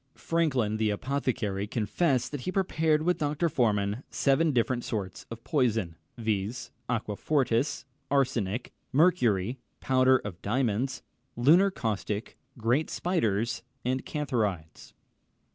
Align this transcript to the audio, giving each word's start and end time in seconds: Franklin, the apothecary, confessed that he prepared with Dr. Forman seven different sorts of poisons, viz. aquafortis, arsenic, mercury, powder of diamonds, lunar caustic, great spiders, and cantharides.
Franklin, 0.17 0.77
the 0.77 0.89
apothecary, 0.89 1.67
confessed 1.67 2.31
that 2.31 2.41
he 2.41 2.51
prepared 2.51 3.03
with 3.03 3.19
Dr. 3.19 3.49
Forman 3.49 4.01
seven 4.09 4.51
different 4.51 4.83
sorts 4.83 5.27
of 5.29 5.43
poisons, 5.43 5.93
viz. 6.17 6.71
aquafortis, 6.89 7.85
arsenic, 8.09 8.73
mercury, 8.91 9.59
powder 9.79 10.17
of 10.17 10.41
diamonds, 10.41 11.03
lunar 11.35 11.69
caustic, 11.69 12.35
great 12.57 12.89
spiders, 12.89 13.61
and 13.85 14.03
cantharides. 14.03 14.93